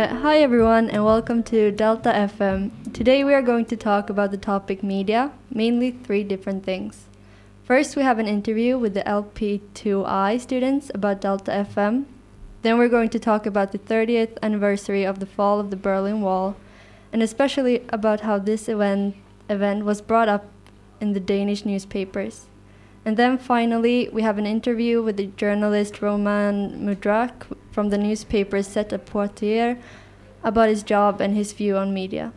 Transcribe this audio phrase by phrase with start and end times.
[0.00, 2.70] Uh, hi everyone and welcome to Delta FM.
[2.94, 7.04] Today we are going to talk about the topic media, mainly three different things.
[7.64, 12.06] First, we have an interview with the LP2I students about Delta FM.
[12.62, 16.22] Then we're going to talk about the 30th anniversary of the fall of the Berlin
[16.22, 16.56] Wall
[17.12, 19.16] and especially about how this event
[19.50, 20.46] event was brought up
[20.98, 22.46] in the Danish newspapers.
[23.04, 28.62] And then finally, we have an interview with the journalist Roman Mudrak from the newspaper
[28.62, 29.78] 7 à Poitiers
[30.42, 32.32] about his job and his view on media.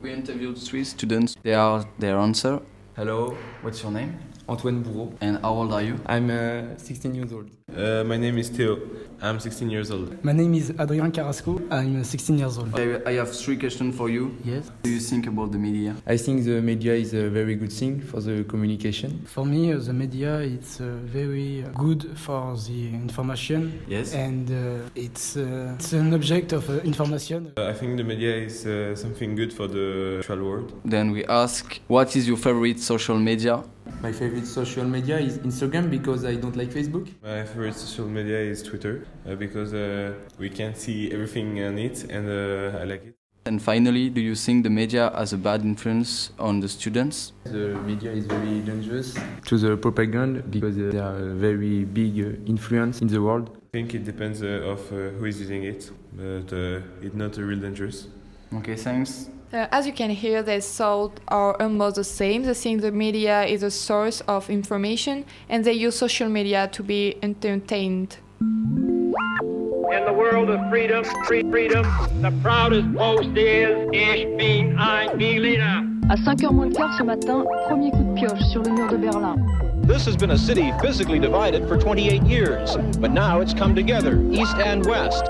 [0.00, 1.34] We interviewed three students.
[1.42, 2.60] They are their answer.
[2.96, 4.18] Hello, What's your name?
[4.50, 5.12] Antoine Bourreau.
[5.20, 5.96] And how old are you?
[6.06, 7.48] I'm uh, 16 years old.
[7.76, 8.78] Uh, my name is Theo.
[9.22, 10.24] I'm 16 years old.
[10.24, 11.60] My name is Adrien Carrasco.
[11.70, 12.76] I'm 16 years old.
[12.78, 14.34] I I have three questions for you.
[14.44, 14.64] Yes.
[14.66, 15.94] What do you think about the media?
[16.06, 19.10] I think the media is a very good thing for the communication.
[19.26, 20.86] For me, uh, the media it's uh,
[21.18, 24.14] very good for the information Yes.
[24.14, 27.52] and uh, it's, uh, it's an object of uh, information.
[27.56, 30.72] Uh, I think the media is uh, something good for the actual world.
[30.84, 33.62] Then we ask, what is your favorite social media?
[34.02, 37.06] My favorite social media is Instagram because I don't like Facebook.
[37.22, 42.04] My favorite social media is Twitter uh, because uh, we can see everything on it
[42.04, 43.14] and uh, I like it.
[43.44, 47.32] And finally, do you think the media has a bad influence on the students?
[47.44, 52.38] The media is very dangerous to the propaganda because they are a very big uh,
[52.46, 53.50] influence in the world.
[53.56, 57.38] I think it depends uh, of uh, who is using it, but uh, it's not
[57.38, 58.08] uh, real dangerous.
[58.54, 59.28] Okay, thanks.
[59.52, 62.44] Uh, as you can hear, the thoughts are almost the same.
[62.44, 66.84] They think the media is a source of information and they use social media to
[66.84, 68.18] be entertained.
[68.40, 71.82] In the world of freedom, free freedom,
[72.22, 75.84] the proudest boast is Ich bin ein Berliner.
[76.08, 78.98] À 5h moins le quart ce matin, premier coup de pioche sur le mur de
[78.98, 79.34] Berlin.
[79.82, 84.22] This has been a city physically divided for 28 years, but now it's come together,
[84.30, 85.24] east and west.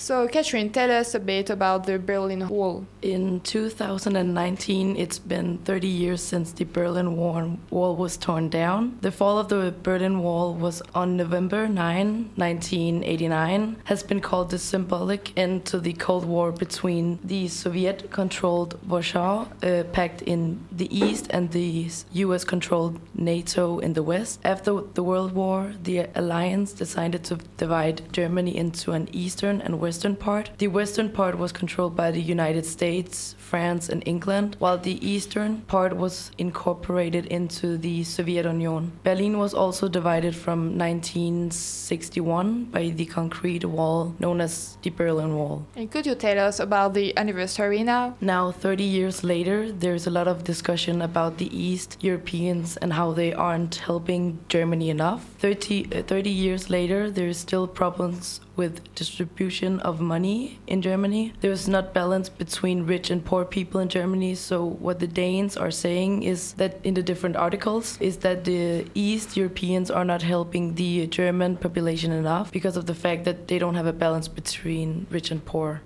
[0.00, 2.86] So, Catherine, tell us a bit about the Berlin Wall.
[3.02, 8.96] In 2019, it's been 30 years since the Berlin Wall was torn down.
[9.00, 14.58] The fall of the Berlin Wall was on November 9, 1989, has been called the
[14.58, 20.96] symbolic end to the Cold War between the Soviet controlled Warsaw uh, Pact in the
[20.96, 24.38] east and the US controlled NATO in the west.
[24.44, 29.87] After the World War, the alliance decided to divide Germany into an eastern and western
[30.16, 30.50] part.
[30.58, 35.62] The western part was controlled by the United States, France, and England, while the eastern
[35.62, 38.92] part was incorporated into the Soviet Union.
[39.04, 45.66] Berlin was also divided from 1961 by the concrete wall known as the Berlin Wall.
[45.76, 48.16] And could you tell us about the anniversary now?
[48.20, 53.12] Now, 30 years later, there's a lot of discussion about the East Europeans and how
[53.12, 55.24] they aren't helping Germany enough.
[55.38, 61.32] 30, uh, 30 years later, there's still problems with distribution of money in Germany.
[61.40, 64.34] There's not balance between rich and poor people in Germany.
[64.34, 68.86] So what the Danes are saying is that in the different articles is that the
[68.94, 73.58] East Europeans are not helping the German population enough because of the fact that they
[73.58, 75.80] don't have a balance between rich and poor.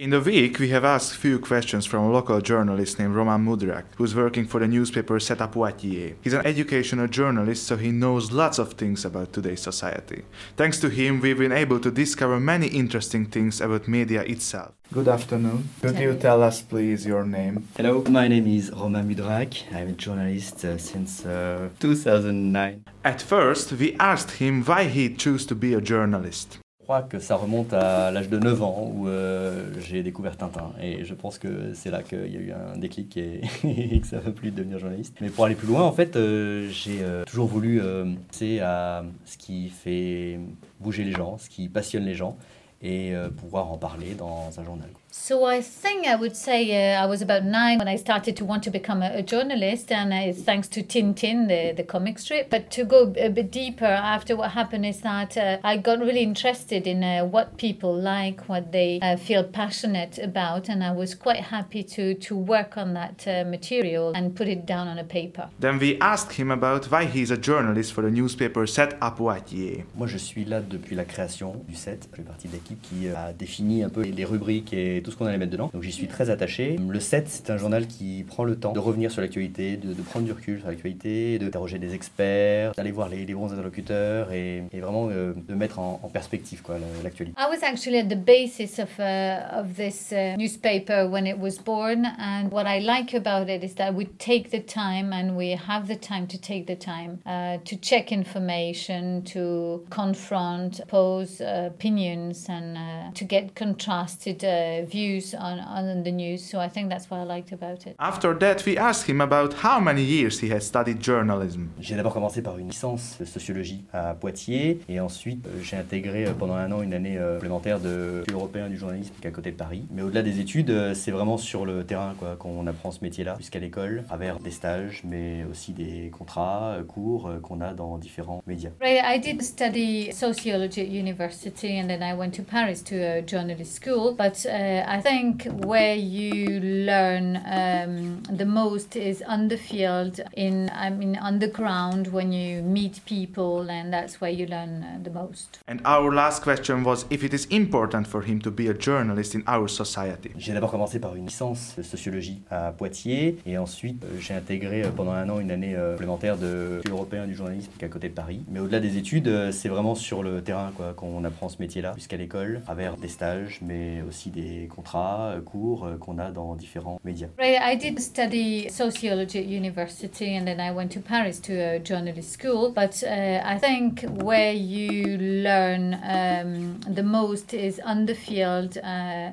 [0.00, 3.84] In the week, we have asked few questions from a local journalist named Roman Mudrak,
[3.98, 6.14] who's working for the newspaper 7 à Poitiers.
[6.22, 10.22] He's an educational journalist, so he knows lots of things about today's society.
[10.56, 14.72] Thanks to him, we've been able to discover many interesting things about media itself.
[14.90, 15.68] Good afternoon.
[15.82, 17.68] Could you tell us, please, your name?
[17.76, 19.70] Hello, my name is Romain Mudrak.
[19.70, 22.86] I'm a journalist uh, since uh, 2009.
[23.04, 26.58] At first, we asked him why he chose to be a journalist.
[26.90, 30.72] Crois que ça remonte à l'âge de 9 ans où euh, j'ai découvert Tintin.
[30.82, 34.16] Et je pense que c'est là qu'il y a eu un déclic et, que ça
[34.16, 35.16] m'a plu de devenir journaliste.
[35.20, 37.80] Mais pour aller plus loin, en fait, euh, j'ai euh, toujours voulu
[38.26, 40.40] penser à ce qui fait
[40.80, 42.36] bouger les gens, ce qui passionne les gens
[42.82, 44.88] et pouvoir en parler dans un journal.
[45.12, 48.44] So I think I would say uh, I was about nine when I started to
[48.44, 52.20] want to become a, a journalist, and uh, it's thanks to Tintin, the, the comic
[52.20, 52.48] strip.
[52.48, 56.22] But to go a bit deeper, after what happened is that uh, I got really
[56.22, 61.16] interested in uh, what people like, what they uh, feel passionate about, and I was
[61.16, 65.04] quite happy to to work on that uh, material and put it down on a
[65.04, 65.48] paper.
[65.58, 69.84] Then we asked him about why he's a journalist for the newspaper 7 à Poitiers.
[69.96, 72.08] Moi, je suis là depuis la création du 7.
[72.12, 75.10] Je fais partie de l'équipe qui a défini un peu les rubriques et et tout
[75.10, 75.70] ce qu'on allait mettre dedans.
[75.72, 76.76] Donc j'y suis très attaché.
[76.78, 80.02] Le 7, c'est un journal qui prend le temps de revenir sur l'actualité, de, de
[80.02, 84.64] prendre du recul sur l'actualité, d'interroger des experts, d'aller voir les, les bons interlocuteurs et,
[84.72, 86.62] et vraiment euh, de mettre en, en perspective
[87.02, 87.36] l'actualité.
[87.38, 92.04] I was actually the basis of uh, of this uh, newspaper when it was born,
[92.18, 95.86] and what I like about it is that we take the time and we have
[95.88, 102.46] the time to take the time uh, to check information, to confront, pose uh, opinions,
[102.48, 106.38] and uh, to get contrasted uh, views on on the news.
[106.38, 107.94] So I think that's what I liked about it.
[107.98, 111.68] After that, we asked him about how many years he had studied journalism.
[111.80, 116.26] J'ai d'abord commencé par une licence de sociologie à Poitiers et ensuite euh, j'ai intégré
[116.26, 119.30] euh, pendant un an une année euh, complémentaire de l'Institut européen du journalisme qui est
[119.30, 119.84] à côté de Paris.
[119.90, 123.36] Mais au-delà des études, euh, c'est vraiment sur le terrain quoi, qu'on apprend ce métier-là,
[123.38, 127.72] jusqu'à l'école, à travers des stages, mais aussi des contrats, euh, cours euh, qu'on a
[127.72, 128.70] dans différents médias.
[128.80, 133.22] Right, I did study sociology at university and then I went to Paris to a
[133.26, 134.14] journalist school.
[134.14, 140.70] But uh, I think where you learn um, the most is on the field, in
[140.74, 144.98] I mean on the ground when you meet people, and that's where you learn uh,
[145.02, 145.60] the most.
[145.66, 149.34] And our last question was if it is important for him to be a journalist
[149.34, 150.30] in our society.
[150.36, 154.82] J'ai d'abord commencé par une licence de sociologie à Poitiers et ensuite euh, j'ai intégré
[154.82, 157.88] euh, pendant un an une année euh, complémentaire de l'Institut européen du journalisme qui est
[157.88, 158.40] à côté de Paris.
[158.48, 161.92] Mais au-delà des études, euh, c'est vraiment sur le terrain quoi, qu'on apprend ce métier-là,
[161.96, 166.30] jusqu'à l'école, à travers des stages, mais aussi des contrats, euh, cours euh, qu'on a
[166.30, 167.28] dans différents médias.
[167.38, 172.32] I did study sociology at university and then I went to Paris to a journalist
[172.32, 172.70] school.
[172.70, 178.78] But uh, I think where you learn um, the most is on the field.
[178.78, 179.32] Uh,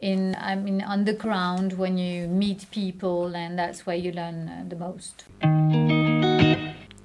[0.00, 4.48] in I mean on the ground when you meet people and that's where you learn
[4.48, 5.97] uh, the most.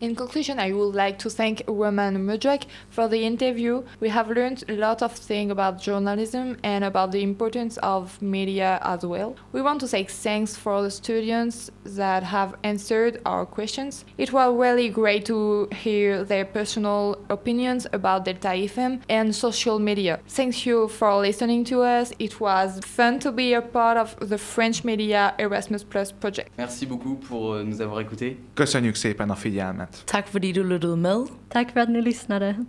[0.03, 3.83] In conclusion, I would like to thank Roman Mudrak for the interview.
[4.01, 8.81] We have learned a lot of things about journalism and about the importance of media
[8.83, 9.37] as well.
[9.53, 14.03] We want to say thanks for the students that have answered our questions.
[14.17, 20.19] It was really great to hear their personal opinions about Delta FM and social media.
[20.27, 22.11] Thank you for listening to us.
[22.19, 26.51] It was fun to be a part of the French Media Erasmus Plus project.
[26.57, 28.37] Merci beaucoup pour euh, nous avoir écoutés.
[28.53, 29.92] Köszönjük szépen a figyelmet!
[30.05, 31.27] Tak fordi du lyttede med.
[31.49, 32.65] Tack för att ni lyssnade.